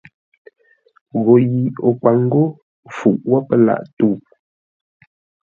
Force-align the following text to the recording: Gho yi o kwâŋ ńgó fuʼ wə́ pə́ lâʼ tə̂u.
Gho 1.23 1.33
yi 1.49 1.61
o 1.87 1.89
kwâŋ 1.99 2.15
ńgó 2.25 2.43
fuʼ 2.95 3.17
wə́ 3.29 3.39
pə́ 3.47 3.57
lâʼ 3.65 3.81
tə̂u. 3.97 4.13